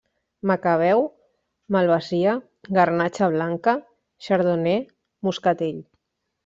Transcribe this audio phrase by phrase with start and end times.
[0.51, 1.03] Macabeu,
[1.75, 2.33] Malvasia,
[2.79, 3.77] Garnatxa blanca,
[4.27, 4.85] Chardonnay,
[5.29, 5.83] Moscatell.